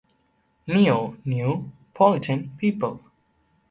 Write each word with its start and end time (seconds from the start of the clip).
"Neo"-new, 0.65 1.69
"politan"- 1.93 2.57
people. 2.57 3.01